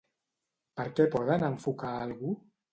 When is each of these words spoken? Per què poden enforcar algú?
Per 0.79 0.85
què 1.01 1.07
poden 1.17 1.47
enforcar 1.51 1.95
algú? 2.11 2.37